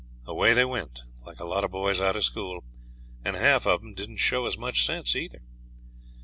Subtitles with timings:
[0.25, 2.63] Away they went, like a lot of boys out of school;
[3.23, 5.43] and half of 'em didn't show as much sense either.